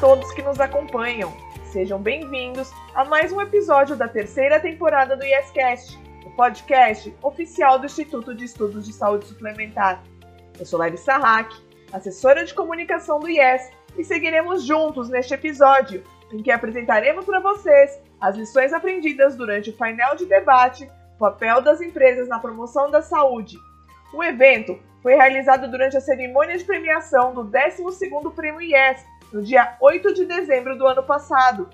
todos 0.00 0.32
que 0.32 0.40
nos 0.40 0.58
acompanham. 0.58 1.30
Sejam 1.64 2.00
bem-vindos 2.00 2.72
a 2.94 3.04
mais 3.04 3.30
um 3.32 3.40
episódio 3.40 3.94
da 3.94 4.08
terceira 4.08 4.58
temporada 4.58 5.14
do 5.14 5.22
YesCast, 5.22 6.00
o 6.24 6.30
podcast 6.30 7.14
oficial 7.22 7.78
do 7.78 7.84
Instituto 7.84 8.34
de 8.34 8.46
Estudos 8.46 8.86
de 8.86 8.94
Saúde 8.94 9.26
Suplementar. 9.26 10.02
Eu 10.58 10.64
sou 10.64 10.78
Larissa 10.78 11.18
Hack, 11.18 11.52
assessora 11.92 12.46
de 12.46 12.54
comunicação 12.54 13.20
do 13.20 13.28
IES, 13.28 13.70
e 13.98 14.02
seguiremos 14.02 14.64
juntos 14.64 15.10
neste 15.10 15.34
episódio, 15.34 16.02
em 16.32 16.42
que 16.42 16.50
apresentaremos 16.50 17.26
para 17.26 17.40
vocês 17.40 18.00
as 18.18 18.36
lições 18.36 18.72
aprendidas 18.72 19.36
durante 19.36 19.68
o 19.68 19.74
painel 19.74 20.16
de 20.16 20.24
debate 20.24 20.90
Papel 21.18 21.60
das 21.60 21.82
Empresas 21.82 22.26
na 22.26 22.38
Promoção 22.38 22.90
da 22.90 23.02
Saúde. 23.02 23.58
O 24.14 24.24
evento 24.24 24.78
foi 25.02 25.14
realizado 25.14 25.70
durante 25.70 25.98
a 25.98 26.00
cerimônia 26.00 26.56
de 26.56 26.64
premiação 26.64 27.34
do 27.34 27.44
12º 27.44 28.34
Prêmio 28.34 28.62
IES, 28.62 29.04
no 29.32 29.42
dia 29.42 29.76
8 29.80 30.14
de 30.14 30.24
dezembro 30.24 30.76
do 30.76 30.86
ano 30.86 31.02
passado, 31.02 31.68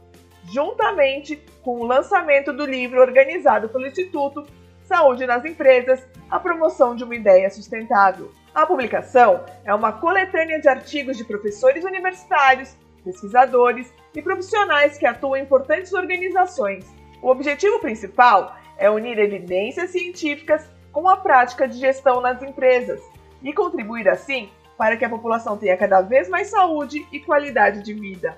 juntamente 0.45 1.37
com 1.63 1.81
o 1.81 1.87
lançamento 1.87 2.53
do 2.53 2.65
livro 2.65 3.01
organizado 3.01 3.69
pelo 3.69 3.87
Instituto 3.87 4.47
Saúde 4.85 5.27
nas 5.27 5.45
Empresas, 5.45 6.07
a 6.31 6.39
promoção 6.39 6.95
de 6.95 7.03
uma 7.03 7.17
ideia 7.17 7.51
sustentável. 7.51 8.31
A 8.55 8.65
publicação 8.65 9.45
é 9.65 9.75
uma 9.75 9.93
coletânea 9.93 10.61
de 10.61 10.69
artigos 10.69 11.17
de 11.17 11.25
professores 11.25 11.85
universitários, 11.85 12.77
pesquisadores 13.05 13.93
e 14.15 14.23
profissionais 14.23 14.97
que 14.97 15.07
atuam 15.07 15.37
em 15.37 15.43
importantes 15.43 15.93
organizações. 15.93 16.87
O 17.23 17.29
objetivo 17.29 17.81
principal 17.81 18.57
é 18.79 18.89
unir 18.91 19.19
evidências 19.19 19.91
científicas 19.91 20.69
com 20.93 21.09
a 21.09 21.17
prática 21.17 21.67
de 21.67 21.79
gestão 21.79 22.21
nas 22.21 22.43
empresas 22.43 23.03
e 23.43 23.53
contribuir 23.53 24.09
assim 24.09 24.51
para 24.77 24.97
que 24.97 25.05
a 25.05 25.09
população 25.09 25.57
tenha 25.57 25.77
cada 25.77 26.01
vez 26.01 26.29
mais 26.29 26.49
saúde 26.49 27.07
e 27.11 27.21
qualidade 27.21 27.83
de 27.83 27.95
vida. 27.95 28.37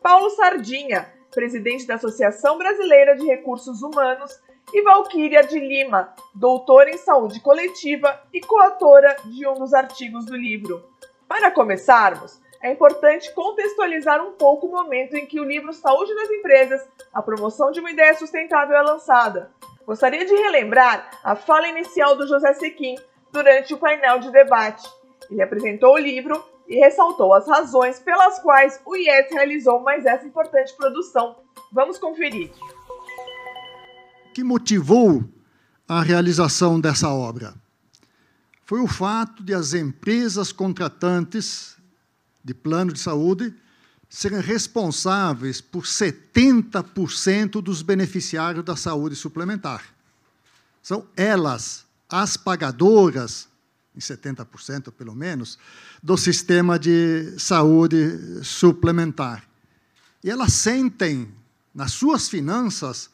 Paulo 0.00 0.30
Sardinha, 0.30 1.12
presidente 1.32 1.86
da 1.86 1.96
Associação 1.96 2.56
Brasileira 2.56 3.16
de 3.16 3.26
Recursos 3.26 3.82
Humanos 3.82 4.40
e 4.72 4.82
Valquíria 4.82 5.42
de 5.42 5.58
Lima, 5.58 6.14
doutora 6.34 6.90
em 6.90 6.98
saúde 6.98 7.40
coletiva 7.40 8.20
e 8.32 8.40
coautora 8.40 9.16
de 9.24 9.46
um 9.46 9.54
dos 9.54 9.72
artigos 9.72 10.26
do 10.26 10.36
livro. 10.36 10.84
Para 11.26 11.50
começarmos, 11.50 12.40
é 12.60 12.72
importante 12.72 13.32
contextualizar 13.34 14.22
um 14.24 14.32
pouco 14.32 14.66
o 14.66 14.70
momento 14.70 15.14
em 15.14 15.26
que 15.26 15.40
o 15.40 15.44
livro 15.44 15.72
Saúde 15.72 16.12
nas 16.14 16.30
Empresas, 16.30 16.88
a 17.12 17.22
promoção 17.22 17.70
de 17.70 17.80
uma 17.80 17.90
ideia 17.90 18.14
sustentável 18.14 18.76
é 18.76 18.82
lançada. 18.82 19.50
Gostaria 19.86 20.24
de 20.24 20.34
relembrar 20.34 21.10
a 21.22 21.34
fala 21.36 21.68
inicial 21.68 22.16
do 22.16 22.26
José 22.26 22.52
Sequim 22.54 22.96
durante 23.32 23.72
o 23.72 23.78
painel 23.78 24.18
de 24.18 24.30
debate. 24.30 24.86
Ele 25.30 25.42
apresentou 25.42 25.94
o 25.94 25.98
livro 25.98 26.44
e 26.66 26.76
ressaltou 26.76 27.32
as 27.32 27.46
razões 27.46 27.98
pelas 28.00 28.38
quais 28.40 28.80
o 28.84 28.96
IES 28.96 29.30
realizou 29.30 29.80
mais 29.80 30.04
essa 30.04 30.26
importante 30.26 30.74
produção. 30.74 31.36
Vamos 31.72 31.98
conferir 31.98 32.50
que 34.38 34.44
motivou 34.44 35.28
a 35.88 36.00
realização 36.00 36.78
dessa 36.78 37.08
obra? 37.08 37.56
Foi 38.64 38.80
o 38.80 38.86
fato 38.86 39.42
de 39.42 39.52
as 39.52 39.74
empresas 39.74 40.52
contratantes 40.52 41.74
de 42.44 42.54
plano 42.54 42.92
de 42.92 43.00
saúde 43.00 43.52
serem 44.08 44.40
responsáveis 44.40 45.60
por 45.60 45.82
70% 45.82 47.60
dos 47.60 47.82
beneficiários 47.82 48.64
da 48.64 48.76
saúde 48.76 49.16
suplementar. 49.16 49.82
São 50.80 51.04
elas 51.16 51.84
as 52.08 52.36
pagadoras, 52.36 53.48
em 53.92 53.98
70% 53.98 54.92
pelo 54.92 55.16
menos, 55.16 55.58
do 56.00 56.16
sistema 56.16 56.78
de 56.78 57.34
saúde 57.40 58.44
suplementar. 58.44 59.42
E 60.22 60.30
elas 60.30 60.52
sentem 60.52 61.28
nas 61.74 61.90
suas 61.90 62.28
finanças 62.28 63.10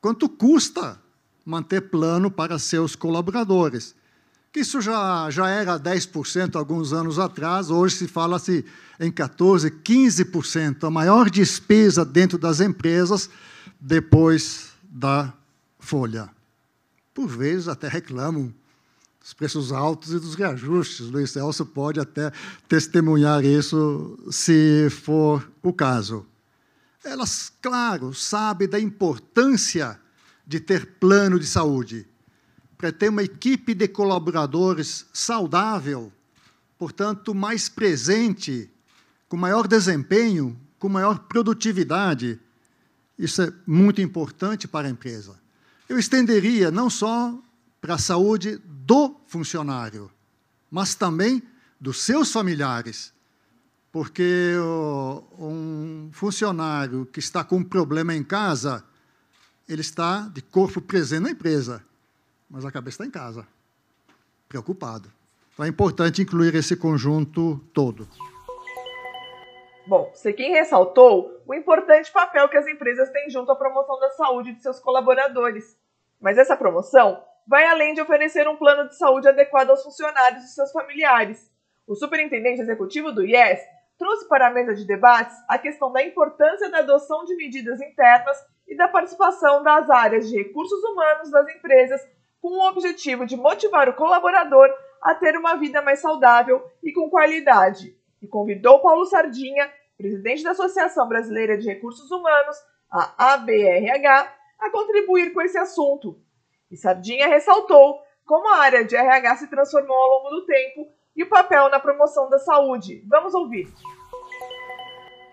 quanto 0.00 0.28
custa 0.28 1.00
manter 1.44 1.82
plano 1.82 2.30
para 2.30 2.58
seus 2.58 2.94
colaboradores. 2.94 3.94
Que 4.52 4.60
isso 4.60 4.80
já, 4.80 5.30
já 5.30 5.48
era 5.48 5.78
10% 5.78 6.56
alguns 6.56 6.92
anos 6.92 7.18
atrás, 7.18 7.70
hoje 7.70 7.96
se 7.96 8.08
fala-se 8.08 8.64
em 8.98 9.10
14%, 9.10 9.82
15%, 9.82 10.84
a 10.84 10.90
maior 10.90 11.30
despesa 11.30 12.04
dentro 12.04 12.36
das 12.36 12.60
empresas 12.60 13.30
depois 13.80 14.70
da 14.82 15.32
folha. 15.78 16.28
Por 17.14 17.28
vezes 17.28 17.68
até 17.68 17.86
reclamam 17.86 18.52
dos 19.20 19.34
preços 19.34 19.70
altos 19.70 20.12
e 20.12 20.18
dos 20.18 20.34
reajustes. 20.34 21.06
Luiz 21.06 21.30
Celso 21.30 21.64
pode 21.64 22.00
até 22.00 22.32
testemunhar 22.68 23.44
isso, 23.44 24.18
se 24.30 24.88
for 24.90 25.48
o 25.62 25.72
caso. 25.72 26.26
Elas, 27.02 27.50
claro, 27.62 28.12
sabem 28.12 28.68
da 28.68 28.78
importância 28.78 29.98
de 30.46 30.60
ter 30.60 30.98
plano 30.98 31.38
de 31.38 31.46
saúde, 31.46 32.06
para 32.76 32.92
ter 32.92 33.08
uma 33.08 33.22
equipe 33.22 33.74
de 33.74 33.86
colaboradores 33.86 35.06
saudável, 35.12 36.12
portanto, 36.78 37.34
mais 37.34 37.68
presente, 37.68 38.70
com 39.28 39.36
maior 39.36 39.68
desempenho, 39.68 40.58
com 40.78 40.88
maior 40.88 41.20
produtividade. 41.20 42.40
Isso 43.18 43.42
é 43.42 43.52
muito 43.66 44.00
importante 44.00 44.66
para 44.66 44.88
a 44.88 44.90
empresa. 44.90 45.38
Eu 45.88 45.98
estenderia 45.98 46.70
não 46.70 46.88
só 46.88 47.38
para 47.80 47.94
a 47.94 47.98
saúde 47.98 48.60
do 48.64 49.14
funcionário, 49.26 50.10
mas 50.70 50.94
também 50.94 51.42
dos 51.80 52.02
seus 52.02 52.32
familiares 52.32 53.12
porque 53.92 54.54
um 55.38 56.10
funcionário 56.12 57.06
que 57.06 57.18
está 57.18 57.42
com 57.42 57.56
um 57.56 57.64
problema 57.64 58.14
em 58.14 58.22
casa, 58.22 58.84
ele 59.68 59.80
está 59.80 60.28
de 60.32 60.42
corpo 60.42 60.80
presente 60.80 61.22
na 61.22 61.30
empresa, 61.30 61.84
mas 62.48 62.64
a 62.64 62.70
cabeça 62.70 62.94
está 63.02 63.06
em 63.06 63.10
casa, 63.10 63.46
preocupado. 64.48 65.10
Então 65.52 65.64
é 65.64 65.68
importante 65.68 66.22
incluir 66.22 66.54
esse 66.54 66.76
conjunto 66.76 67.58
todo. 67.74 68.08
Bom, 69.86 70.12
quem 70.36 70.52
ressaltou 70.52 71.42
o 71.46 71.54
importante 71.54 72.12
papel 72.12 72.48
que 72.48 72.56
as 72.56 72.66
empresas 72.68 73.10
têm 73.10 73.28
junto 73.28 73.50
à 73.50 73.56
promoção 73.56 73.98
da 73.98 74.10
saúde 74.10 74.52
de 74.52 74.62
seus 74.62 74.78
colaboradores. 74.78 75.76
Mas 76.20 76.38
essa 76.38 76.56
promoção 76.56 77.20
vai 77.44 77.66
além 77.66 77.94
de 77.94 78.00
oferecer 78.00 78.46
um 78.46 78.56
plano 78.56 78.88
de 78.88 78.96
saúde 78.96 79.26
adequado 79.26 79.70
aos 79.70 79.82
funcionários 79.82 80.44
e 80.44 80.54
seus 80.54 80.70
familiares. 80.70 81.50
O 81.88 81.96
superintendente 81.96 82.60
executivo 82.60 83.10
do 83.10 83.24
IES 83.24 83.58
trouxe 84.00 84.26
para 84.26 84.46
a 84.46 84.50
mesa 84.50 84.74
de 84.74 84.86
debates 84.86 85.36
a 85.46 85.58
questão 85.58 85.92
da 85.92 86.02
importância 86.02 86.70
da 86.70 86.78
adoção 86.78 87.22
de 87.26 87.36
medidas 87.36 87.78
internas 87.82 88.38
e 88.66 88.74
da 88.74 88.88
participação 88.88 89.62
das 89.62 89.90
áreas 89.90 90.26
de 90.26 90.38
recursos 90.38 90.82
humanos 90.82 91.30
das 91.30 91.46
empresas 91.54 92.00
com 92.40 92.48
o 92.48 92.68
objetivo 92.70 93.26
de 93.26 93.36
motivar 93.36 93.90
o 93.90 93.94
colaborador 93.94 94.72
a 95.02 95.14
ter 95.14 95.36
uma 95.36 95.56
vida 95.56 95.82
mais 95.82 96.00
saudável 96.00 96.64
e 96.82 96.94
com 96.94 97.10
qualidade, 97.10 97.94
e 98.22 98.26
convidou 98.26 98.80
Paulo 98.80 99.04
Sardinha, 99.04 99.70
presidente 99.98 100.42
da 100.42 100.52
Associação 100.52 101.06
Brasileira 101.06 101.58
de 101.58 101.68
Recursos 101.68 102.10
Humanos, 102.10 102.56
a 102.90 103.34
ABRH, 103.34 104.34
a 104.60 104.70
contribuir 104.70 105.34
com 105.34 105.42
esse 105.42 105.58
assunto. 105.58 106.18
E 106.70 106.76
Sardinha 106.76 107.28
ressaltou 107.28 108.00
como 108.24 108.48
a 108.48 108.60
área 108.60 108.82
de 108.82 108.96
RH 108.96 109.36
se 109.36 109.50
transformou 109.50 109.94
ao 109.94 110.10
longo 110.10 110.30
do 110.30 110.46
tempo 110.46 110.99
e 111.20 111.22
o 111.22 111.26
papel 111.26 111.68
na 111.68 111.78
promoção 111.78 112.30
da 112.30 112.38
saúde. 112.38 113.04
Vamos 113.06 113.34
ouvir. 113.34 113.68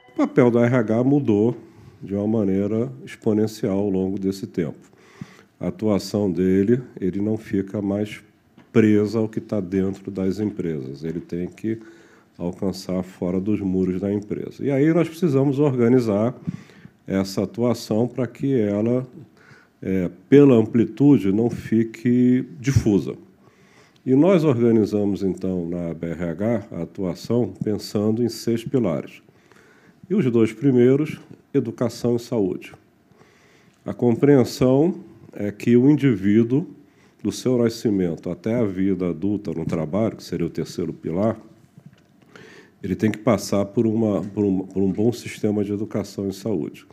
O 0.09 0.17
papel 0.17 0.51
da 0.51 0.65
RH 0.65 1.01
mudou 1.05 1.55
de 2.03 2.13
uma 2.13 2.27
maneira 2.27 2.91
exponencial 3.05 3.79
ao 3.79 3.89
longo 3.89 4.19
desse 4.19 4.45
tempo. 4.45 4.91
A 5.57 5.69
atuação 5.69 6.29
dele, 6.29 6.83
ele 6.99 7.21
não 7.21 7.37
fica 7.37 7.81
mais 7.81 8.21
presa 8.69 9.19
ao 9.19 9.29
que 9.29 9.39
está 9.39 9.61
dentro 9.61 10.11
das 10.11 10.39
empresas. 10.39 11.05
Ele 11.05 11.21
tem 11.21 11.47
que 11.47 11.79
alcançar 12.37 13.01
fora 13.01 13.39
dos 13.39 13.61
muros 13.61 14.01
da 14.01 14.11
empresa. 14.11 14.65
E 14.65 14.69
aí 14.69 14.93
nós 14.93 15.07
precisamos 15.07 15.57
organizar 15.57 16.35
essa 17.07 17.43
atuação 17.43 18.09
para 18.09 18.27
que 18.27 18.59
ela, 18.59 19.07
é, 19.81 20.11
pela 20.27 20.55
amplitude, 20.55 21.31
não 21.31 21.49
fique 21.49 22.45
difusa. 22.59 23.15
E 24.07 24.15
nós 24.15 24.45
organizamos, 24.45 25.21
então, 25.21 25.67
na 25.67 25.93
BRH, 25.93 26.67
a 26.71 26.83
atuação 26.83 27.53
pensando 27.61 28.23
em 28.23 28.29
seis 28.29 28.63
pilares. 28.63 29.21
E 30.09 30.15
os 30.15 30.23
dois 30.31 30.53
primeiros, 30.53 31.19
educação 31.53 32.15
e 32.15 32.19
saúde. 32.19 32.71
A 33.85 33.93
compreensão 33.93 34.95
é 35.33 35.51
que 35.51 35.75
o 35.75 35.91
indivíduo, 35.91 36.65
do 37.21 37.33
seu 37.33 37.57
nascimento 37.57 38.29
até 38.29 38.55
a 38.55 38.63
vida 38.63 39.09
adulta 39.09 39.51
no 39.51 39.65
trabalho, 39.65 40.15
que 40.15 40.23
seria 40.23 40.47
o 40.47 40.49
terceiro 40.49 40.93
pilar, 40.93 41.37
ele 42.81 42.95
tem 42.95 43.11
que 43.11 43.17
passar 43.17 43.65
por, 43.65 43.85
uma, 43.85 44.21
por, 44.21 44.45
um, 44.45 44.59
por 44.59 44.83
um 44.83 44.89
bom 44.89 45.11
sistema 45.11 45.65
de 45.65 45.73
educação 45.73 46.29
e 46.29 46.33
saúde. 46.33 46.87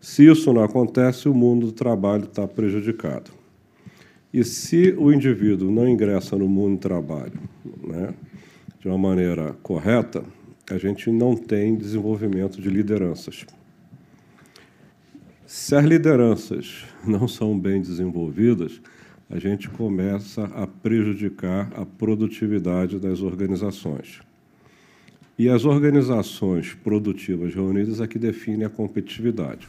Se 0.00 0.26
isso 0.26 0.50
não 0.54 0.64
acontece, 0.64 1.28
o 1.28 1.34
mundo 1.34 1.66
do 1.66 1.72
trabalho 1.72 2.24
está 2.24 2.48
prejudicado. 2.48 3.30
E 4.36 4.44
se 4.44 4.94
o 4.98 5.10
indivíduo 5.10 5.70
não 5.70 5.88
ingressa 5.88 6.36
no 6.36 6.46
mundo 6.46 6.76
do 6.76 6.80
trabalho 6.82 7.40
né, 7.82 8.12
de 8.78 8.86
uma 8.86 8.98
maneira 8.98 9.54
correta, 9.62 10.22
a 10.70 10.76
gente 10.76 11.10
não 11.10 11.34
tem 11.34 11.74
desenvolvimento 11.74 12.60
de 12.60 12.68
lideranças. 12.68 13.46
Se 15.46 15.74
as 15.74 15.82
lideranças 15.82 16.84
não 17.02 17.26
são 17.26 17.58
bem 17.58 17.80
desenvolvidas, 17.80 18.78
a 19.30 19.38
gente 19.38 19.70
começa 19.70 20.44
a 20.54 20.66
prejudicar 20.66 21.72
a 21.74 21.86
produtividade 21.86 22.98
das 22.98 23.22
organizações. 23.22 24.20
E 25.38 25.48
as 25.48 25.64
organizações 25.64 26.74
produtivas 26.74 27.54
reunidas 27.54 28.02
é 28.02 28.06
que 28.06 28.18
definem 28.18 28.66
a 28.66 28.68
competitividade. 28.68 29.66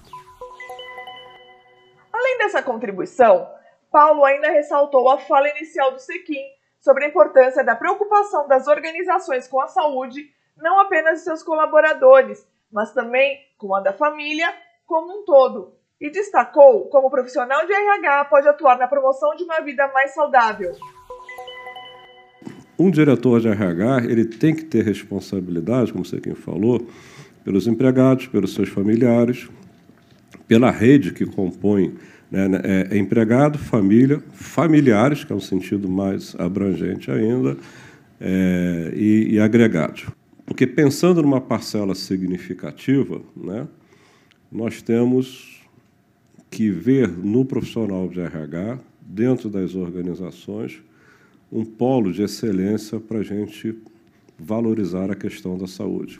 Além 2.11 2.37
dessa 2.39 2.61
contribuição, 2.61 3.47
Paulo 3.91 4.23
ainda 4.25 4.51
ressaltou 4.51 5.09
a 5.09 5.17
fala 5.17 5.49
inicial 5.49 5.91
do 5.91 5.99
Sequim 5.99 6.43
sobre 6.79 7.05
a 7.05 7.07
importância 7.07 7.63
da 7.63 7.75
preocupação 7.75 8.47
das 8.47 8.67
organizações 8.67 9.47
com 9.47 9.59
a 9.59 9.67
saúde, 9.67 10.29
não 10.57 10.79
apenas 10.79 11.19
de 11.19 11.25
seus 11.25 11.43
colaboradores, 11.43 12.47
mas 12.71 12.93
também 12.93 13.39
com 13.57 13.73
a 13.75 13.81
da 13.81 13.93
família 13.93 14.53
como 14.85 15.19
um 15.19 15.25
todo. 15.25 15.73
E 15.99 16.09
destacou 16.11 16.87
como 16.89 17.09
profissional 17.09 17.65
de 17.65 17.73
RH 17.73 18.25
pode 18.25 18.47
atuar 18.47 18.77
na 18.77 18.87
promoção 18.87 19.35
de 19.35 19.43
uma 19.43 19.59
vida 19.61 19.87
mais 19.89 20.13
saudável. 20.13 20.73
Um 22.77 22.91
diretor 22.91 23.39
de 23.39 23.47
RH 23.47 24.03
ele 24.03 24.25
tem 24.25 24.55
que 24.55 24.63
ter 24.63 24.83
responsabilidade, 24.83 25.91
como 25.91 26.05
você 26.05 26.21
quem 26.21 26.35
falou, 26.35 26.87
pelos 27.43 27.65
empregados, 27.65 28.27
pelos 28.27 28.53
seus 28.53 28.69
familiares, 28.69 29.49
pela 30.47 30.69
rede 30.69 31.11
que 31.11 31.25
compõe 31.25 31.97
né, 32.31 32.47
né, 32.47 32.61
é, 32.63 32.95
é 32.95 32.97
empregado, 32.97 33.57
família, 33.57 34.21
familiares, 34.33 35.23
que 35.23 35.31
é 35.31 35.35
um 35.35 35.41
sentido 35.41 35.89
mais 35.89 36.35
abrangente 36.37 37.09
ainda, 37.09 37.57
é, 38.19 38.91
e, 38.95 39.35
e 39.35 39.39
agregado. 39.39 40.13
Porque 40.45 40.65
pensando 40.65 41.21
numa 41.21 41.41
parcela 41.41 41.95
significativa, 41.95 43.21
né, 43.35 43.67
nós 44.51 44.81
temos 44.81 45.61
que 46.49 46.69
ver 46.69 47.09
no 47.09 47.45
profissional 47.45 48.07
de 48.07 48.19
RH, 48.19 48.79
dentro 49.01 49.49
das 49.49 49.75
organizações, 49.75 50.81
um 51.51 51.63
polo 51.63 52.11
de 52.11 52.23
excelência 52.23 52.99
para 52.99 53.19
a 53.19 53.23
gente 53.23 53.77
valorizar 54.37 55.09
a 55.09 55.15
questão 55.15 55.57
da 55.57 55.67
saúde. 55.67 56.19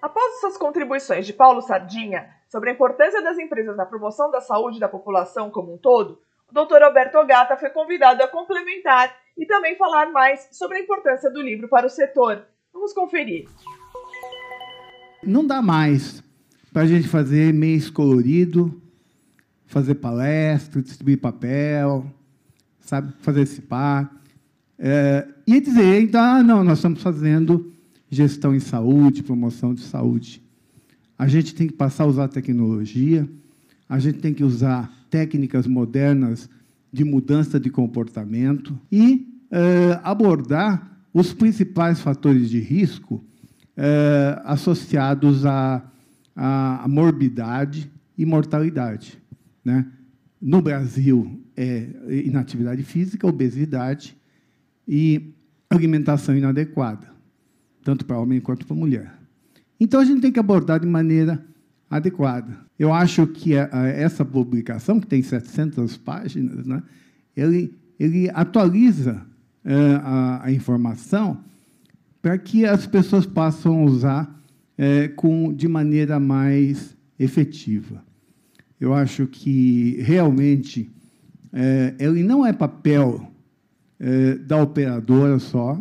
Após 0.00 0.40
suas 0.40 0.56
contribuições 0.56 1.26
de 1.26 1.32
Paulo 1.32 1.60
Sardinha 1.60 2.39
sobre 2.50 2.70
a 2.70 2.72
importância 2.72 3.22
das 3.22 3.38
empresas 3.38 3.76
na 3.76 3.86
promoção 3.86 4.30
da 4.30 4.40
saúde 4.40 4.80
da 4.80 4.88
população 4.88 5.50
como 5.50 5.72
um 5.72 5.78
todo, 5.78 6.20
o 6.50 6.52
Dr. 6.52 6.82
Alberto 6.82 7.24
Gata 7.24 7.56
foi 7.56 7.70
convidado 7.70 8.22
a 8.24 8.28
complementar 8.28 9.16
e 9.38 9.46
também 9.46 9.76
falar 9.76 10.10
mais 10.10 10.48
sobre 10.50 10.78
a 10.78 10.80
importância 10.80 11.30
do 11.30 11.40
livro 11.40 11.68
para 11.68 11.86
o 11.86 11.90
setor. 11.90 12.44
Vamos 12.72 12.92
conferir. 12.92 13.48
Não 15.22 15.46
dá 15.46 15.62
mais 15.62 16.24
para 16.72 16.82
a 16.82 16.86
gente 16.86 17.06
fazer 17.06 17.54
mês 17.54 17.88
colorido, 17.88 18.82
fazer 19.66 19.94
palestra, 19.94 20.82
distribuir 20.82 21.20
papel, 21.20 22.04
sabe, 22.80 23.12
fazer 23.20 23.42
esse 23.42 23.62
par. 23.62 24.10
É, 24.76 25.28
e 25.46 25.60
dizer, 25.60 26.00
então, 26.00 26.20
ah, 26.20 26.42
não, 26.42 26.64
nós 26.64 26.78
estamos 26.78 27.00
fazendo 27.00 27.72
gestão 28.08 28.52
em 28.52 28.60
saúde, 28.60 29.22
promoção 29.22 29.72
de 29.72 29.82
saúde. 29.82 30.42
A 31.20 31.28
gente 31.28 31.54
tem 31.54 31.66
que 31.66 31.74
passar 31.74 32.04
a 32.04 32.06
usar 32.06 32.28
tecnologia, 32.28 33.28
a 33.86 33.98
gente 33.98 34.20
tem 34.20 34.32
que 34.32 34.42
usar 34.42 34.90
técnicas 35.10 35.66
modernas 35.66 36.48
de 36.90 37.04
mudança 37.04 37.60
de 37.60 37.68
comportamento 37.68 38.80
e 38.90 39.28
é, 39.50 40.00
abordar 40.02 40.98
os 41.12 41.34
principais 41.34 42.00
fatores 42.00 42.48
de 42.48 42.58
risco 42.58 43.22
é, 43.76 44.40
associados 44.46 45.44
à, 45.44 45.84
à 46.34 46.86
morbidade 46.88 47.92
e 48.16 48.24
mortalidade. 48.24 49.22
Né? 49.62 49.86
No 50.40 50.62
Brasil, 50.62 51.38
é 51.54 51.86
inatividade 52.24 52.82
física, 52.82 53.26
obesidade 53.26 54.16
e 54.88 55.34
alimentação 55.68 56.34
inadequada, 56.34 57.12
tanto 57.84 58.06
para 58.06 58.18
homem 58.18 58.40
quanto 58.40 58.66
para 58.66 58.74
mulher. 58.74 59.19
Então, 59.80 59.98
a 59.98 60.04
gente 60.04 60.20
tem 60.20 60.30
que 60.30 60.38
abordar 60.38 60.78
de 60.78 60.86
maneira 60.86 61.42
adequada. 61.90 62.58
Eu 62.78 62.92
acho 62.92 63.26
que 63.26 63.54
essa 63.54 64.24
publicação, 64.24 65.00
que 65.00 65.06
tem 65.06 65.22
700 65.22 65.96
páginas, 65.96 66.66
né, 66.66 66.82
ele, 67.36 67.74
ele 67.98 68.30
atualiza 68.32 69.22
é, 69.64 69.74
a, 70.02 70.44
a, 70.44 70.52
informação 70.52 71.42
para 72.22 72.38
que 72.38 72.64
as 72.64 72.86
pessoas 72.86 73.26
possam 73.26 73.84
usar 73.84 74.40
é, 74.78 75.08
com, 75.08 75.52
de 75.52 75.66
maneira 75.66 76.20
mais 76.20 76.96
efetiva. 77.18 78.02
Eu 78.80 78.94
acho 78.94 79.26
que 79.26 80.00
realmente 80.00 80.90
é, 81.52 81.94
ele 81.98 82.22
não 82.22 82.46
é 82.46 82.52
papel 82.52 83.26
da 84.46 84.56
operadora 84.56 85.38
só. 85.38 85.78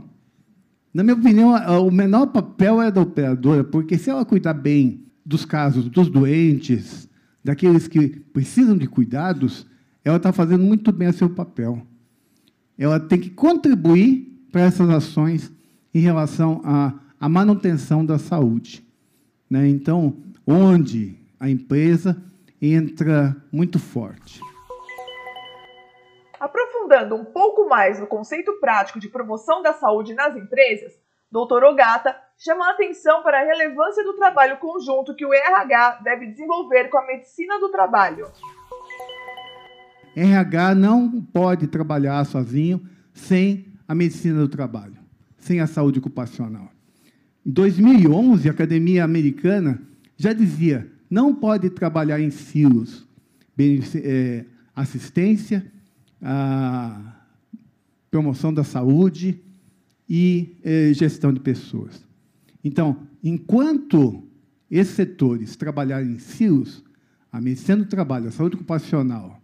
Na 0.99 1.03
minha 1.03 1.15
opinião, 1.15 1.53
o 1.87 1.89
menor 1.89 2.27
papel 2.27 2.81
é 2.81 2.91
da 2.91 2.99
operadora, 2.99 3.63
porque 3.63 3.97
se 3.97 4.09
ela 4.09 4.25
cuidar 4.25 4.53
bem 4.53 5.05
dos 5.25 5.45
casos 5.45 5.87
dos 5.87 6.09
doentes, 6.09 7.07
daqueles 7.41 7.87
que 7.87 8.09
precisam 8.33 8.77
de 8.77 8.85
cuidados, 8.85 9.65
ela 10.03 10.17
está 10.17 10.33
fazendo 10.33 10.61
muito 10.61 10.91
bem 10.91 11.07
o 11.07 11.13
seu 11.13 11.29
papel. 11.29 11.87
Ela 12.77 12.99
tem 12.99 13.17
que 13.17 13.29
contribuir 13.29 14.45
para 14.51 14.63
essas 14.63 14.89
ações 14.89 15.49
em 15.93 16.01
relação 16.01 16.59
à, 16.65 16.93
à 17.17 17.29
manutenção 17.29 18.05
da 18.05 18.19
saúde. 18.19 18.85
Né? 19.49 19.69
Então, 19.69 20.17
onde 20.45 21.15
a 21.39 21.49
empresa 21.49 22.21
entra 22.61 23.37
muito 23.53 23.79
forte. 23.79 24.41
Aprofundando 26.89 27.15
um 27.15 27.23
pouco 27.23 27.69
mais 27.69 27.99
no 27.99 28.07
conceito 28.07 28.53
prático 28.59 28.99
de 28.99 29.07
promoção 29.07 29.61
da 29.61 29.73
saúde 29.73 30.15
nas 30.15 30.35
empresas, 30.35 30.93
Dr. 31.31 31.63
Ogata 31.63 32.15
chama 32.35 32.67
a 32.67 32.71
atenção 32.71 33.21
para 33.21 33.39
a 33.39 33.45
relevância 33.45 34.03
do 34.03 34.15
trabalho 34.15 34.57
conjunto 34.57 35.13
que 35.13 35.23
o 35.23 35.31
RH 35.31 35.99
deve 36.03 36.25
desenvolver 36.25 36.89
com 36.89 36.97
a 36.97 37.05
medicina 37.05 37.59
do 37.59 37.69
trabalho. 37.69 38.25
RH 40.15 40.73
não 40.73 41.21
pode 41.21 41.67
trabalhar 41.67 42.25
sozinho 42.25 42.81
sem 43.13 43.67
a 43.87 43.93
medicina 43.93 44.39
do 44.39 44.49
trabalho, 44.49 44.97
sem 45.37 45.59
a 45.59 45.67
saúde 45.67 45.99
ocupacional. 45.99 46.69
Em 47.45 47.51
2011, 47.51 48.49
a 48.49 48.51
Academia 48.51 49.03
Americana 49.03 49.79
já 50.17 50.33
dizia 50.33 50.91
não 51.07 51.35
pode 51.35 51.69
trabalhar 51.69 52.19
em 52.19 52.31
silos. 52.31 53.07
É, 54.03 54.45
assistência, 54.75 55.69
a 56.21 57.15
promoção 58.09 58.53
da 58.53 58.63
saúde 58.63 59.39
e 60.09 60.55
eh, 60.63 60.91
gestão 60.93 61.31
de 61.31 61.39
pessoas. 61.39 62.03
Então, 62.63 63.07
enquanto 63.23 64.23
esses 64.69 64.95
setores 64.95 65.55
trabalharem 65.55 66.13
em 66.13 66.19
silos, 66.19 66.83
a 67.31 67.39
medicina 67.39 67.77
do 67.77 67.85
trabalho, 67.85 68.27
a 68.27 68.31
saúde 68.31 68.55
ocupacional, 68.55 69.41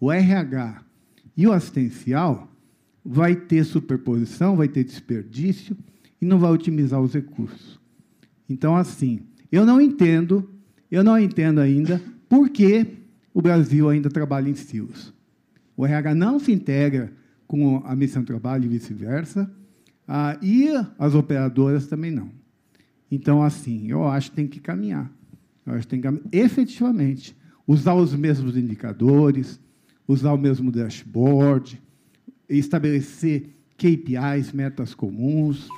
o 0.00 0.10
RH 0.10 0.82
e 1.36 1.46
o 1.46 1.52
assistencial, 1.52 2.50
vai 3.04 3.36
ter 3.36 3.64
superposição, 3.64 4.56
vai 4.56 4.68
ter 4.68 4.84
desperdício 4.84 5.76
e 6.20 6.24
não 6.24 6.38
vai 6.38 6.50
otimizar 6.50 7.00
os 7.00 7.14
recursos. 7.14 7.78
Então, 8.48 8.74
assim, 8.74 9.20
eu 9.52 9.64
não 9.64 9.80
entendo, 9.80 10.50
eu 10.90 11.04
não 11.04 11.18
entendo 11.18 11.60
ainda 11.60 12.02
por 12.28 12.48
que 12.48 12.86
o 13.32 13.40
Brasil 13.40 13.88
ainda 13.88 14.08
trabalha 14.08 14.48
em 14.48 14.54
silos. 14.54 15.14
O 15.76 15.84
RH 15.84 16.14
não 16.14 16.38
se 16.38 16.52
integra 16.52 17.12
com 17.46 17.82
a 17.84 17.94
missão 17.94 18.22
de 18.22 18.26
trabalho 18.26 18.64
e 18.64 18.68
vice-versa, 18.68 19.50
ah, 20.08 20.36
e 20.40 20.68
as 20.98 21.14
operadoras 21.14 21.86
também 21.86 22.10
não. 22.10 22.30
Então, 23.10 23.42
assim, 23.42 23.90
eu 23.90 24.06
acho 24.06 24.30
que 24.30 24.36
tem 24.36 24.48
que 24.48 24.60
caminhar. 24.60 25.10
Eu 25.64 25.74
acho 25.74 25.86
que 25.86 25.98
tem 25.98 26.00
que, 26.00 26.36
efetivamente, 26.36 27.36
usar 27.66 27.94
os 27.94 28.14
mesmos 28.14 28.56
indicadores, 28.56 29.60
usar 30.06 30.32
o 30.32 30.38
mesmo 30.38 30.70
dashboard, 30.70 31.82
estabelecer 32.48 33.54
KPIs, 33.76 34.52
metas 34.52 34.94
comuns. 34.94 35.68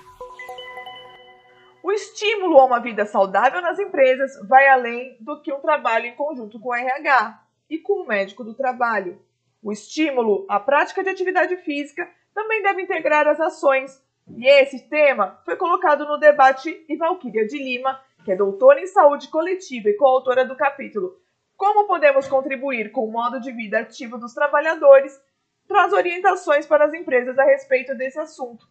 O 1.83 1.91
estímulo 1.91 2.59
a 2.59 2.67
uma 2.67 2.81
vida 2.81 3.07
saudável 3.07 3.63
nas 3.63 3.79
empresas 3.79 4.33
vai 4.47 4.69
além 4.69 5.17
do 5.21 5.41
que 5.41 5.53
um 5.53 5.61
trabalho 5.61 6.07
em 6.07 6.15
conjunto 6.15 6.61
com 6.61 6.69
o 6.69 6.75
RH 6.75 7.43
e 7.71 7.79
com 7.79 8.05
o 8.05 8.07
médico 8.07 8.45
do 8.45 8.55
trabalho. 8.55 9.19
O 9.63 9.73
estímulo 9.73 10.47
à 10.49 10.61
prática 10.61 11.03
de 11.03 11.11
atividade 11.11 11.57
física 11.59 12.09
também 12.33 12.63
deve 12.63 12.83
integrar 12.83 13.27
as 13.27 13.41
ações, 13.41 14.01
e 14.37 14.47
esse 14.47 14.89
tema 14.89 15.41
foi 15.45 15.57
colocado 15.57 16.07
no 16.07 16.19
debate 16.19 16.85
e 16.89 16.97
Valquíria 16.97 17.47
de 17.47 17.59
Lima, 17.59 18.01
que 18.25 18.31
é 18.31 18.37
doutora 18.37 18.81
em 18.81 18.87
saúde 18.87 19.29
coletiva 19.29 19.89
e 19.89 19.95
coautora 19.95 20.45
do 20.45 20.55
capítulo 20.55 21.17
Como 21.57 21.87
podemos 21.87 22.29
contribuir 22.29 22.93
com 22.93 23.05
o 23.05 23.11
modo 23.11 23.41
de 23.41 23.51
vida 23.51 23.81
ativo 23.81 24.17
dos 24.17 24.33
trabalhadores, 24.33 25.21
traz 25.67 25.93
orientações 25.93 26.67
para 26.67 26.85
as 26.85 26.95
empresas 26.95 27.39
a 27.39 27.45
respeito 27.45 27.97
desse 27.97 28.19
assunto. 28.19 28.67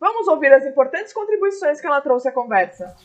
Vamos 0.00 0.26
ouvir 0.26 0.52
as 0.52 0.66
importantes 0.66 1.12
contribuições 1.12 1.80
que 1.80 1.86
ela 1.86 2.00
trouxe 2.00 2.28
à 2.28 2.32
conversa. 2.32 2.96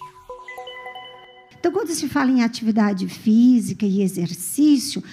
Então, 1.59 1.71
quando 1.71 1.89
se 1.89 2.09
fala 2.09 2.31
em 2.31 2.43
atividade 2.43 3.07
física 3.07 3.85
e 3.85 4.01
exercício, 4.01 5.03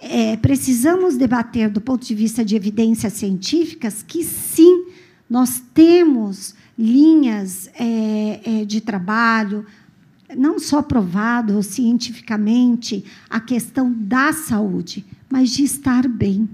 é, 0.00 0.36
precisamos 0.36 1.16
debater 1.16 1.68
do 1.68 1.80
ponto 1.80 2.06
de 2.06 2.14
vista 2.14 2.44
de 2.44 2.54
evidências 2.54 3.14
científicas 3.14 4.02
que 4.02 4.22
sim, 4.22 4.86
nós 5.28 5.62
temos 5.74 6.54
linhas 6.78 7.68
é, 7.74 8.40
é, 8.44 8.64
de 8.64 8.80
trabalho, 8.80 9.66
não 10.36 10.58
só 10.58 10.80
provado 10.80 11.62
cientificamente 11.62 13.04
a 13.28 13.40
questão 13.40 13.92
da 13.92 14.32
saúde, 14.32 15.04
mas 15.28 15.50
de 15.50 15.64
estar 15.64 16.06
bem. 16.06 16.48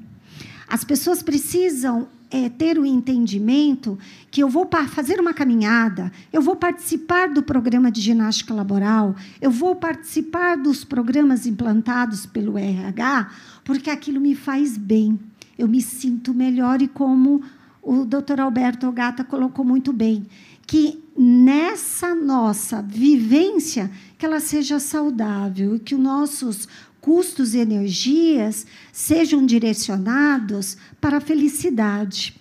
As 0.66 0.82
pessoas 0.82 1.22
precisam 1.22 2.08
é, 2.34 2.48
ter 2.48 2.76
o 2.76 2.84
entendimento 2.84 3.96
que 4.28 4.42
eu 4.42 4.48
vou 4.48 4.68
fazer 4.88 5.20
uma 5.20 5.32
caminhada, 5.32 6.10
eu 6.32 6.42
vou 6.42 6.56
participar 6.56 7.28
do 7.28 7.44
programa 7.44 7.92
de 7.92 8.00
ginástica 8.00 8.52
laboral, 8.52 9.14
eu 9.40 9.52
vou 9.52 9.76
participar 9.76 10.56
dos 10.56 10.84
programas 10.84 11.46
implantados 11.46 12.26
pelo 12.26 12.58
RH, 12.58 13.30
porque 13.62 13.88
aquilo 13.88 14.20
me 14.20 14.34
faz 14.34 14.76
bem. 14.76 15.16
Eu 15.56 15.68
me 15.68 15.80
sinto 15.80 16.34
melhor 16.34 16.82
e 16.82 16.88
como 16.88 17.40
o 17.80 18.04
doutor 18.04 18.40
Alberto 18.40 18.88
Ogata 18.88 19.22
colocou 19.22 19.64
muito 19.64 19.92
bem, 19.92 20.26
que 20.66 21.04
nessa 21.16 22.16
nossa 22.16 22.82
vivência 22.82 23.88
que 24.18 24.26
ela 24.26 24.40
seja 24.40 24.80
saudável 24.80 25.76
e 25.76 25.78
que 25.78 25.94
os 25.94 26.00
nossos 26.00 26.68
custos 27.04 27.54
e 27.54 27.58
energias 27.58 28.66
sejam 28.90 29.44
direcionados 29.44 30.78
para 30.98 31.18
a 31.18 31.20
felicidade 31.20 32.34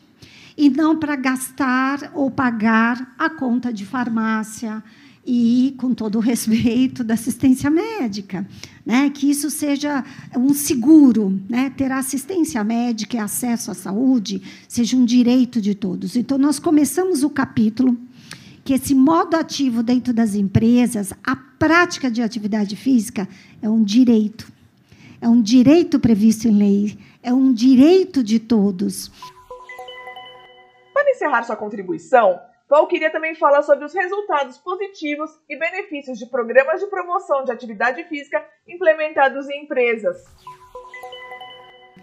e 0.58 0.70
não 0.70 0.98
para 0.98 1.18
gastar 1.18 2.14
ou 2.16 2.32
pagar 2.32 3.14
a 3.20 3.30
conta 3.30 3.74
de 3.74 3.86
farmácia 3.86 4.82
e, 5.28 5.76
com 5.78 5.94
todo 5.94 6.16
o 6.16 6.22
respeito, 6.22 7.04
da 7.04 7.14
assistência 7.16 7.70
médica. 7.70 8.48
Né? 8.86 9.10
Que 9.10 9.30
isso 9.30 9.50
seja 9.50 10.02
um 10.34 10.54
seguro, 10.54 11.42
né? 11.50 11.70
ter 11.70 11.92
assistência 11.92 12.64
médica 12.64 13.18
e 13.18 13.20
acesso 13.20 13.70
à 13.70 13.74
saúde 13.74 14.42
seja 14.70 14.96
um 14.96 15.04
direito 15.04 15.60
de 15.60 15.76
todos. 15.76 16.16
Então, 16.16 16.38
nós 16.38 16.58
começamos 16.58 17.22
o 17.22 17.30
capítulo 17.30 17.98
que 18.64 18.72
esse 18.72 18.96
modo 18.96 19.36
ativo 19.36 19.84
dentro 19.84 20.14
das 20.14 20.36
empresas, 20.36 21.12
a 21.22 21.36
prática 21.36 22.10
de 22.10 22.22
atividade 22.22 22.78
física, 22.78 23.28
é 23.62 23.70
um 23.70 23.84
direito 23.84 24.53
é 25.24 25.28
um 25.30 25.42
direito 25.42 26.02
previsto 26.02 26.50
em 26.50 26.58
lei, 26.58 26.98
é 27.24 27.34
um 27.34 27.54
direito 27.54 28.22
de 28.22 28.42
todos. 28.42 29.10
Para 30.94 31.10
encerrar 31.12 31.44
sua 31.44 31.56
contribuição, 31.56 32.42
Val 32.68 32.88
queria 32.88 33.10
também 33.10 33.34
falar 33.34 33.64
sobre 33.64 33.86
os 33.86 33.94
resultados 33.94 34.58
positivos 34.58 35.32
e 35.48 35.58
benefícios 35.58 36.20
de 36.20 36.26
programas 36.26 36.82
de 36.82 36.88
promoção 36.88 37.46
de 37.46 37.54
atividade 37.54 38.04
física 38.04 38.46
implementados 38.68 39.50
em 39.50 39.64
empresas 39.64 40.26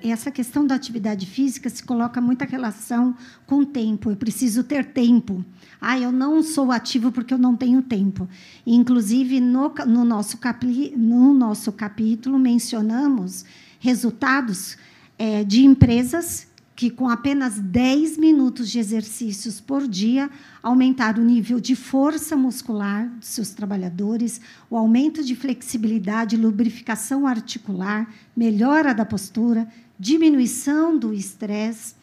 essa 0.03 0.31
questão 0.31 0.67
da 0.67 0.75
atividade 0.75 1.27
física 1.27 1.69
se 1.69 1.83
coloca 1.83 2.21
muita 2.21 2.45
relação 2.45 3.15
com 3.47 3.61
o 3.61 3.67
tempo. 3.67 4.11
Eu 4.11 4.17
preciso 4.17 4.65
ter 4.65 4.87
tempo. 4.87 5.45
Ah, 5.81 5.99
eu 5.99 6.11
não 6.13 6.43
sou 6.43 6.73
ativo 6.73 7.13
porque 7.13 7.35
eu 7.35 7.39
não 7.39 7.57
tenho 7.57 7.83
tempo. 7.83 8.29
Inclusive, 8.67 9.41
no, 9.41 9.73
no, 9.87 10.05
nosso, 10.05 10.39
capi, 10.39 10.95
no 10.97 11.35
nosso 11.35 11.73
capítulo, 11.73 12.39
mencionamos 12.39 13.45
resultados 13.79 14.77
é, 15.19 15.45
de 15.45 15.65
empresas 15.65 16.51
que, 16.81 16.89
com 16.89 17.11
apenas 17.11 17.59
10 17.59 18.17
minutos 18.17 18.71
de 18.71 18.79
exercícios 18.79 19.61
por 19.61 19.87
dia, 19.87 20.31
aumentaram 20.63 21.23
o 21.23 21.27
nível 21.27 21.61
de 21.61 21.77
força 21.77 22.35
muscular 22.35 23.07
dos 23.07 23.29
seus 23.29 23.51
trabalhadores, 23.51 24.41
o 24.71 24.79
aumento 24.79 25.23
de 25.23 25.37
flexibilidade, 25.37 26.39
lubrificação 26.39 27.27
articular, 27.27 28.11
melhora 28.35 28.95
da 28.95 29.05
postura, 29.05 29.69
diminuição 30.01 30.99
do 30.99 31.13
estresse, 31.13 32.01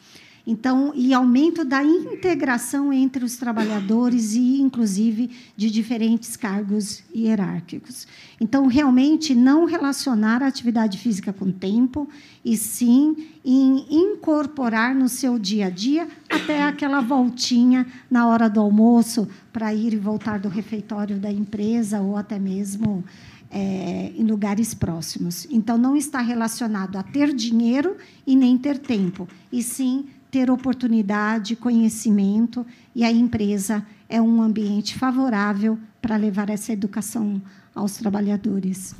então, 0.50 0.92
e 0.94 1.12
aumento 1.12 1.62
da 1.62 1.84
integração 1.84 2.90
entre 2.90 3.22
os 3.22 3.36
trabalhadores 3.36 4.34
e, 4.34 4.62
inclusive, 4.62 5.30
de 5.54 5.70
diferentes 5.70 6.36
cargos 6.38 7.02
hierárquicos. 7.14 8.06
Então, 8.40 8.66
realmente, 8.66 9.34
não 9.34 9.66
relacionar 9.66 10.42
a 10.42 10.46
atividade 10.46 10.96
física 10.96 11.34
com 11.34 11.52
tempo, 11.52 12.08
e 12.42 12.56
sim 12.56 13.28
em 13.44 13.84
incorporar 13.90 14.94
no 14.94 15.06
seu 15.06 15.38
dia 15.38 15.66
a 15.66 15.70
dia 15.70 16.08
até 16.30 16.62
aquela 16.62 17.02
voltinha 17.02 17.86
na 18.10 18.26
hora 18.26 18.48
do 18.48 18.60
almoço 18.60 19.28
para 19.52 19.74
ir 19.74 19.92
e 19.92 19.98
voltar 19.98 20.38
do 20.38 20.48
refeitório 20.48 21.18
da 21.18 21.30
empresa 21.30 22.00
ou 22.00 22.16
até 22.16 22.38
mesmo 22.38 23.04
é, 23.50 24.12
em 24.14 24.24
lugares 24.24 24.74
próximos. 24.74 25.46
Então, 25.50 25.78
não 25.78 25.96
está 25.96 26.20
relacionado 26.20 26.96
a 26.96 27.02
ter 27.02 27.32
dinheiro 27.32 27.96
e 28.26 28.36
nem 28.36 28.58
ter 28.58 28.78
tempo, 28.78 29.28
e 29.52 29.62
sim 29.62 30.08
ter 30.30 30.50
oportunidade, 30.50 31.56
conhecimento, 31.56 32.66
e 32.94 33.04
a 33.04 33.10
empresa 33.10 33.86
é 34.08 34.20
um 34.20 34.42
ambiente 34.42 34.98
favorável 34.98 35.78
para 36.02 36.16
levar 36.16 36.50
essa 36.50 36.72
educação 36.72 37.40
aos 37.74 37.96
trabalhadores. 37.96 38.94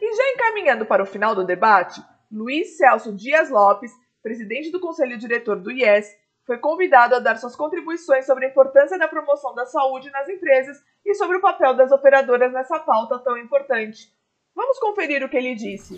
E 0.00 0.16
já 0.16 0.32
encaminhando 0.34 0.86
para 0.86 1.02
o 1.02 1.06
final 1.06 1.34
do 1.34 1.44
debate, 1.44 2.02
Luiz 2.30 2.76
Celso 2.76 3.12
Dias 3.14 3.50
Lopes, 3.50 3.92
presidente 4.22 4.70
do 4.70 4.80
Conselho 4.80 5.18
Diretor 5.18 5.60
do 5.60 5.70
IES, 5.70 6.06
foi 6.46 6.58
convidado 6.58 7.14
a 7.14 7.18
dar 7.18 7.36
suas 7.36 7.56
contribuições 7.56 8.26
sobre 8.26 8.46
a 8.46 8.48
importância 8.50 8.98
da 8.98 9.08
promoção 9.08 9.54
da 9.54 9.66
saúde 9.66 10.10
nas 10.10 10.28
empresas 10.28 10.76
e 11.04 11.14
sobre 11.14 11.36
o 11.36 11.40
papel 11.40 11.76
das 11.76 11.92
operadoras 11.92 12.52
nessa 12.52 12.78
pauta 12.78 13.18
tão 13.18 13.36
importante. 13.36 14.08
Vamos 14.54 14.78
conferir 14.78 15.22
o 15.22 15.28
que 15.28 15.36
ele 15.36 15.54
disse. 15.54 15.96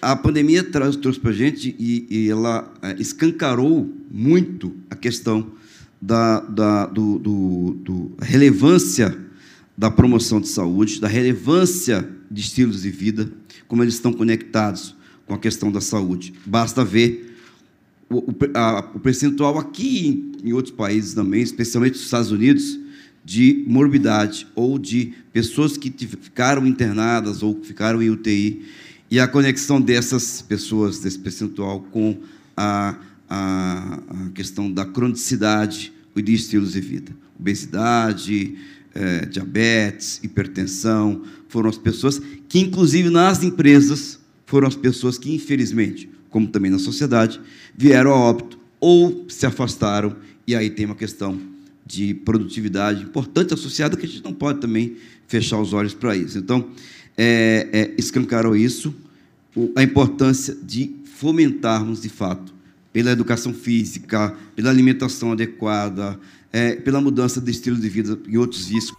A 0.00 0.14
pandemia 0.14 0.62
trouxe 0.62 1.18
para 1.18 1.30
a 1.30 1.34
gente 1.34 1.74
e, 1.78 2.06
e, 2.08 2.30
ela 2.30 2.72
é, 2.82 2.94
escancarou 3.00 3.92
muito 4.08 4.76
a 4.88 4.94
questão 4.94 5.52
da, 6.00 6.40
da 6.40 6.86
do, 6.86 7.18
do, 7.18 7.74
do 7.80 8.16
relevância 8.20 9.18
da 9.76 9.90
promoção 9.90 10.40
de 10.40 10.48
saúde, 10.48 11.00
da 11.00 11.08
relevância 11.08 12.08
de 12.30 12.40
estilos 12.40 12.82
de 12.82 12.90
vida, 12.90 13.30
como 13.66 13.82
eles 13.82 13.94
estão 13.94 14.12
conectados 14.12 14.96
com 15.26 15.34
a 15.34 15.38
questão 15.38 15.70
da 15.70 15.80
saúde. 15.80 16.32
Basta 16.46 16.84
ver 16.84 17.36
o, 18.08 18.18
o, 18.18 18.36
a, 18.54 18.90
o 18.94 19.00
percentual 19.00 19.58
aqui 19.58 20.32
em, 20.42 20.48
em 20.48 20.52
outros 20.52 20.74
países 20.74 21.14
também, 21.14 21.42
especialmente 21.42 21.94
nos 21.94 22.04
Estados 22.04 22.30
Unidos, 22.30 22.78
de 23.24 23.64
morbidade 23.66 24.46
ou 24.54 24.78
de 24.78 25.12
pessoas 25.32 25.76
que 25.76 25.90
ficaram 26.06 26.66
internadas 26.66 27.42
ou 27.42 27.60
ficaram 27.62 28.02
em 28.02 28.10
UTI 28.10 28.62
e 29.10 29.18
a 29.18 29.26
conexão 29.26 29.80
dessas 29.80 30.42
pessoas, 30.42 30.98
desse 31.00 31.18
percentual, 31.18 31.80
com 31.80 32.18
a, 32.56 32.96
a, 33.28 34.00
a 34.08 34.30
questão 34.34 34.70
da 34.70 34.84
cronicidade 34.84 35.92
e 36.14 36.22
de 36.22 36.34
estilos 36.34 36.72
de 36.72 36.80
vida. 36.80 37.12
Obesidade, 37.38 38.56
é, 38.94 39.26
diabetes, 39.26 40.20
hipertensão, 40.22 41.22
foram 41.48 41.70
as 41.70 41.78
pessoas 41.78 42.20
que, 42.48 42.58
inclusive 42.58 43.08
nas 43.08 43.42
empresas, 43.42 44.18
foram 44.44 44.66
as 44.66 44.74
pessoas 44.74 45.18
que, 45.18 45.34
infelizmente, 45.34 46.10
como 46.30 46.46
também 46.48 46.70
na 46.70 46.78
sociedade, 46.78 47.40
vieram 47.76 48.10
a 48.12 48.16
óbito 48.16 48.58
ou 48.80 49.26
se 49.28 49.46
afastaram, 49.46 50.16
e 50.46 50.54
aí 50.54 50.70
tem 50.70 50.86
uma 50.86 50.94
questão 50.94 51.38
de 51.88 52.12
produtividade 52.12 53.02
importante 53.02 53.54
associada 53.54 53.96
que 53.96 54.04
a 54.04 54.08
gente 54.08 54.22
não 54.22 54.34
pode 54.34 54.60
também 54.60 54.98
fechar 55.26 55.58
os 55.58 55.72
olhos 55.72 55.94
para 55.94 56.14
isso. 56.14 56.36
Então, 56.36 56.70
é, 57.16 57.66
é, 57.72 57.94
escancarou 57.96 58.54
isso, 58.54 58.94
a 59.74 59.82
importância 59.82 60.54
de 60.54 60.94
fomentarmos, 61.06 62.02
de 62.02 62.10
fato, 62.10 62.52
pela 62.92 63.10
educação 63.10 63.54
física, 63.54 64.36
pela 64.54 64.68
alimentação 64.68 65.32
adequada, 65.32 66.20
é, 66.52 66.76
pela 66.76 67.00
mudança 67.00 67.40
de 67.40 67.50
estilo 67.50 67.76
de 67.76 67.88
vida 67.88 68.18
e 68.28 68.36
outros 68.36 68.70
riscos. 68.70 68.98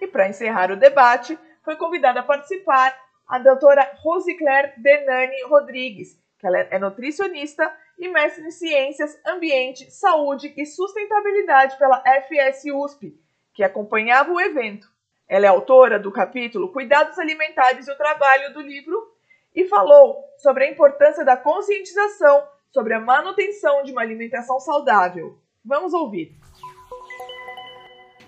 E 0.00 0.06
para 0.06 0.28
encerrar 0.28 0.72
o 0.72 0.76
debate, 0.76 1.38
foi 1.62 1.76
convidada 1.76 2.20
a 2.20 2.22
participar 2.22 2.94
a 3.28 3.38
doutora 3.38 3.86
Rosicler 4.02 4.72
Denani 4.78 5.44
Rodrigues, 5.46 6.18
que 6.38 6.46
ela 6.46 6.58
é 6.58 6.78
nutricionista 6.78 7.70
e 7.98 8.08
mestre 8.08 8.44
em 8.44 8.50
Ciências, 8.50 9.18
Ambiente, 9.26 9.90
Saúde 9.90 10.52
e 10.56 10.66
Sustentabilidade 10.66 11.78
pela 11.78 12.02
FS 12.02 12.64
USP, 12.72 13.18
que 13.52 13.62
acompanhava 13.62 14.32
o 14.32 14.40
evento. 14.40 14.88
Ela 15.28 15.46
é 15.46 15.48
autora 15.48 15.98
do 15.98 16.12
capítulo 16.12 16.72
Cuidados 16.72 17.18
Alimentares 17.18 17.88
e 17.88 17.92
o 17.92 17.96
Trabalho 17.96 18.52
do 18.52 18.60
livro 18.60 19.14
e 19.54 19.66
falou 19.66 20.24
sobre 20.38 20.64
a 20.64 20.70
importância 20.70 21.24
da 21.24 21.36
conscientização 21.36 22.46
sobre 22.74 22.92
a 22.92 23.00
manutenção 23.00 23.84
de 23.84 23.92
uma 23.92 24.02
alimentação 24.02 24.58
saudável. 24.58 25.38
Vamos 25.64 25.94
ouvir. 25.94 26.36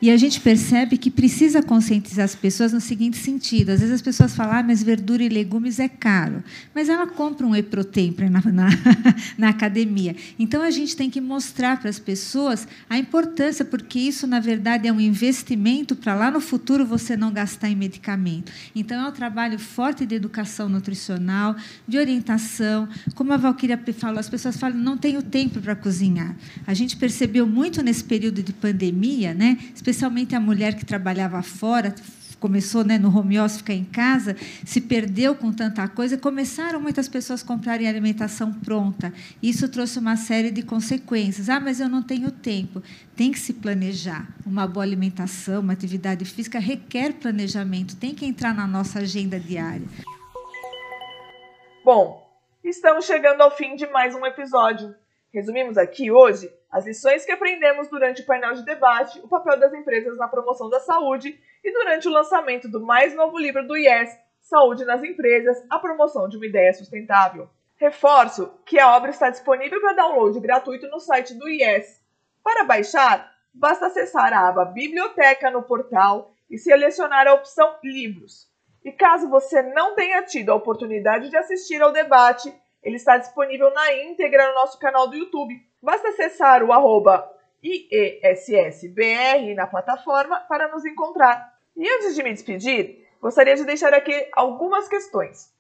E 0.00 0.10
a 0.10 0.16
gente 0.16 0.40
percebe 0.40 0.98
que 0.98 1.10
precisa 1.10 1.62
conscientizar 1.62 2.24
as 2.24 2.34
pessoas 2.34 2.72
no 2.72 2.80
seguinte 2.80 3.16
sentido: 3.16 3.70
às 3.70 3.80
vezes 3.80 3.94
as 3.94 4.02
pessoas 4.02 4.34
falam, 4.34 4.54
ah, 4.56 4.62
mas 4.62 4.82
verdura 4.82 5.22
e 5.22 5.28
legumes 5.28 5.78
é 5.78 5.88
caro, 5.88 6.42
mas 6.74 6.88
ela 6.88 7.06
compra 7.06 7.46
um 7.46 7.54
Eprotein 7.54 8.14
na, 8.30 8.52
na, 8.52 8.68
na 9.38 9.48
academia. 9.48 10.14
Então 10.38 10.62
a 10.62 10.70
gente 10.70 10.96
tem 10.96 11.08
que 11.08 11.20
mostrar 11.20 11.80
para 11.80 11.88
as 11.88 11.98
pessoas 11.98 12.68
a 12.88 12.98
importância, 12.98 13.64
porque 13.64 13.98
isso, 13.98 14.26
na 14.26 14.40
verdade, 14.40 14.86
é 14.86 14.92
um 14.92 15.00
investimento 15.00 15.96
para 15.96 16.14
lá 16.14 16.30
no 16.30 16.40
futuro 16.40 16.84
você 16.84 17.16
não 17.16 17.32
gastar 17.32 17.70
em 17.70 17.76
medicamento. 17.76 18.52
Então 18.74 19.04
é 19.04 19.08
um 19.08 19.12
trabalho 19.12 19.58
forte 19.58 20.04
de 20.04 20.14
educação 20.14 20.68
nutricional, 20.68 21.56
de 21.88 21.98
orientação. 21.98 22.88
Como 23.14 23.32
a 23.32 23.36
Valquíria 23.36 23.80
falou, 23.96 24.18
as 24.18 24.28
pessoas 24.28 24.56
falam, 24.56 24.78
não 24.78 24.96
tenho 24.96 25.22
tempo 25.22 25.60
para 25.60 25.74
cozinhar. 25.74 26.36
A 26.66 26.74
gente 26.74 26.96
percebeu 26.96 27.46
muito 27.46 27.82
nesse 27.82 28.04
período 28.04 28.42
de 28.42 28.52
pandemia, 28.52 29.32
né? 29.32 29.58
Especialmente 29.86 30.34
a 30.34 30.40
mulher 30.40 30.74
que 30.74 30.84
trabalhava 30.84 31.40
fora, 31.42 31.94
começou 32.40 32.84
né, 32.84 32.98
no 32.98 33.16
home 33.16 33.38
office, 33.38 33.58
ficar 33.58 33.72
em 33.72 33.84
casa, 33.84 34.36
se 34.64 34.80
perdeu 34.80 35.36
com 35.36 35.52
tanta 35.52 35.86
coisa, 35.86 36.18
começaram 36.18 36.80
muitas 36.80 37.08
pessoas 37.08 37.40
a 37.40 37.46
comprarem 37.46 37.86
alimentação 37.86 38.52
pronta. 38.52 39.12
Isso 39.40 39.68
trouxe 39.68 40.00
uma 40.00 40.16
série 40.16 40.50
de 40.50 40.64
consequências. 40.64 41.48
Ah, 41.48 41.60
mas 41.60 41.78
eu 41.78 41.88
não 41.88 42.02
tenho 42.02 42.32
tempo. 42.32 42.82
Tem 43.14 43.30
que 43.30 43.38
se 43.38 43.52
planejar. 43.52 44.26
Uma 44.44 44.66
boa 44.66 44.84
alimentação, 44.84 45.60
uma 45.60 45.72
atividade 45.72 46.25
física 46.25 46.58
requer 46.58 47.12
planejamento, 47.12 47.94
tem 47.94 48.12
que 48.12 48.26
entrar 48.26 48.52
na 48.52 48.66
nossa 48.66 48.99
agenda 48.99 49.38
diária. 49.38 49.86
Bom, 51.84 52.28
estamos 52.64 53.04
chegando 53.04 53.40
ao 53.40 53.56
fim 53.56 53.76
de 53.76 53.86
mais 53.86 54.16
um 54.16 54.26
episódio. 54.26 54.96
Resumimos 55.36 55.76
aqui 55.76 56.10
hoje 56.10 56.50
as 56.72 56.86
lições 56.86 57.26
que 57.26 57.30
aprendemos 57.30 57.88
durante 57.88 58.22
o 58.22 58.25
painel 58.25 58.54
de 58.54 58.64
debate, 58.64 59.20
o 59.20 59.28
papel 59.28 59.60
das 59.60 59.70
empresas 59.75 60.16
na 60.16 60.26
promoção 60.26 60.70
da 60.70 60.80
saúde 60.80 61.38
e 61.62 61.72
durante 61.75 62.08
o 62.08 62.10
lançamento 62.10 62.70
do 62.70 62.80
mais 62.80 63.14
novo 63.14 63.36
livro 63.36 63.62
do 63.66 63.76
IES, 63.76 64.18
Saúde 64.40 64.86
nas 64.86 65.04
Empresas, 65.04 65.62
a 65.68 65.78
promoção 65.78 66.26
de 66.26 66.38
uma 66.38 66.46
ideia 66.46 66.72
sustentável. 66.72 67.50
Reforço 67.76 68.50
que 68.64 68.78
a 68.78 68.96
obra 68.96 69.10
está 69.10 69.28
disponível 69.28 69.78
para 69.78 69.92
download 69.92 70.40
gratuito 70.40 70.88
no 70.88 71.00
site 71.00 71.34
do 71.34 71.46
IES. 71.46 72.00
Para 72.42 72.64
baixar, 72.64 73.30
basta 73.52 73.88
acessar 73.88 74.32
a 74.32 74.49
aba 74.49 74.64
Biblioteca 74.64 75.50
no 75.50 75.62
portal 75.62 76.32
e 76.49 76.56
selecionar 76.56 77.26
a 77.26 77.34
opção 77.34 77.76
Livros. 77.84 78.49
E 78.82 78.90
caso 78.90 79.28
você 79.28 79.60
não 79.60 79.94
tenha 79.94 80.22
tido 80.22 80.50
a 80.50 80.54
oportunidade 80.54 81.28
de 81.28 81.36
assistir 81.36 81.82
ao 81.82 81.92
debate, 81.92 82.54
ele 82.82 82.97
está 82.97 83.19
disponível 83.19 83.73
na 83.73 83.93
íntegra 83.95 84.49
no 84.49 84.54
nosso 84.54 84.78
canal 84.78 85.08
do 85.08 85.17
YouTube. 85.17 85.54
Basta 85.82 86.08
acessar 86.08 86.62
o 86.62 86.73
arroba 86.73 87.30
IESSBR 87.62 89.54
na 89.54 89.67
plataforma 89.67 90.41
para 90.49 90.69
nos 90.69 90.84
encontrar. 90.84 91.52
E 91.76 91.89
antes 91.89 92.15
de 92.15 92.23
me 92.23 92.32
despedir, 92.32 93.06
gostaria 93.21 93.56
de 93.56 93.65
deixar 93.65 93.93
aqui 93.93 94.28
algumas 94.32 94.89
questões. 94.89 95.52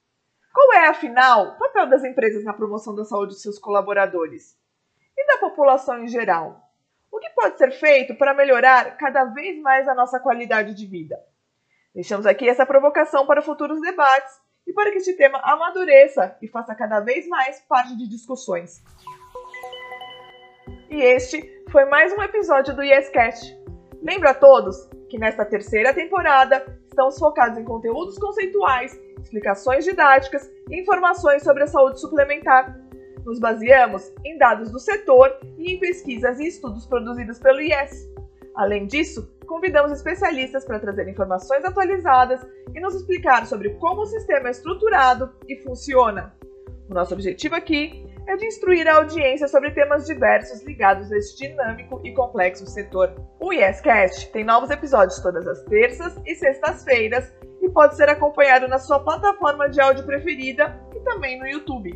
Qual 0.54 0.72
é, 0.74 0.88
afinal, 0.88 1.48
o 1.48 1.58
papel 1.58 1.88
das 1.88 2.04
empresas 2.04 2.44
na 2.44 2.52
promoção 2.52 2.94
da 2.94 3.04
saúde 3.04 3.34
de 3.34 3.40
seus 3.40 3.58
colaboradores? 3.58 4.56
E 5.16 5.26
da 5.26 5.38
população 5.38 6.02
em 6.02 6.08
geral? 6.08 6.62
O 7.10 7.18
que 7.18 7.28
pode 7.30 7.58
ser 7.58 7.72
feito 7.72 8.14
para 8.14 8.34
melhorar 8.34 8.96
cada 8.96 9.24
vez 9.24 9.60
mais 9.60 9.88
a 9.88 9.94
nossa 9.94 10.20
qualidade 10.20 10.74
de 10.74 10.86
vida? 10.86 11.18
Deixamos 11.94 12.26
aqui 12.26 12.48
essa 12.48 12.64
provocação 12.64 13.26
para 13.26 13.42
futuros 13.42 13.80
debates 13.80 14.45
e 14.66 14.72
para 14.72 14.90
que 14.90 14.98
este 14.98 15.12
tema 15.14 15.40
amadureça 15.44 16.36
e 16.42 16.48
faça 16.48 16.74
cada 16.74 17.00
vez 17.00 17.26
mais 17.28 17.60
parte 17.60 17.96
de 17.96 18.08
discussões. 18.08 18.82
E 20.90 21.00
este 21.00 21.64
foi 21.70 21.84
mais 21.84 22.12
um 22.12 22.22
episódio 22.22 22.74
do 22.74 22.82
YesCast. 22.82 23.56
Lembro 24.02 24.28
a 24.28 24.34
todos 24.34 24.88
que 25.08 25.18
nesta 25.18 25.44
terceira 25.44 25.94
temporada 25.94 26.64
estamos 26.86 27.18
focados 27.18 27.58
em 27.58 27.64
conteúdos 27.64 28.18
conceituais, 28.18 28.98
explicações 29.20 29.84
didáticas 29.84 30.50
e 30.70 30.80
informações 30.80 31.42
sobre 31.42 31.64
a 31.64 31.66
saúde 31.66 32.00
suplementar. 32.00 32.74
Nos 33.24 33.40
baseamos 33.40 34.12
em 34.24 34.38
dados 34.38 34.70
do 34.70 34.78
setor 34.78 35.36
e 35.58 35.74
em 35.74 35.80
pesquisas 35.80 36.38
e 36.38 36.46
estudos 36.46 36.86
produzidos 36.86 37.38
pelo 37.38 37.60
IES. 37.60 38.08
Além 38.54 38.86
disso, 38.86 39.28
convidamos 39.46 39.92
especialistas 39.92 40.64
para 40.64 40.78
trazer 40.78 41.08
informações 41.08 41.64
atualizadas 41.64 42.46
e 42.74 42.80
nos 42.80 42.94
explicar 42.94 43.46
sobre 43.46 43.70
como 43.76 44.02
o 44.02 44.06
sistema 44.06 44.48
é 44.48 44.50
estruturado 44.50 45.32
e 45.48 45.56
funciona. 45.62 46.34
O 46.88 46.94
nosso 46.94 47.14
objetivo 47.14 47.54
aqui 47.54 48.06
é 48.26 48.36
de 48.36 48.46
instruir 48.46 48.86
a 48.88 48.96
audiência 48.96 49.48
sobre 49.48 49.70
temas 49.70 50.04
diversos 50.04 50.62
ligados 50.64 51.10
a 51.12 51.16
este 51.16 51.48
dinâmico 51.48 52.00
e 52.04 52.12
complexo 52.12 52.66
setor. 52.66 53.14
O 53.40 53.52
YesCast 53.52 54.30
tem 54.32 54.44
novos 54.44 54.70
episódios 54.70 55.20
todas 55.20 55.46
as 55.46 55.62
terças 55.64 56.20
e 56.26 56.34
sextas-feiras 56.34 57.32
e 57.62 57.68
pode 57.70 57.96
ser 57.96 58.08
acompanhado 58.08 58.68
na 58.68 58.78
sua 58.78 59.00
plataforma 59.00 59.68
de 59.68 59.80
áudio 59.80 60.04
preferida 60.04 60.80
e 60.94 61.00
também 61.00 61.38
no 61.38 61.46
YouTube. 61.46 61.90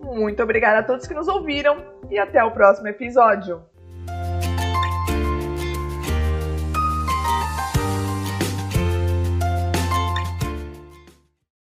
Muito 0.00 0.42
obrigada 0.42 0.80
a 0.80 0.82
todos 0.82 1.06
que 1.06 1.14
nos 1.14 1.28
ouviram 1.28 1.76
e 2.10 2.18
até 2.18 2.42
o 2.42 2.50
próximo 2.50 2.88
episódio. 2.88 3.62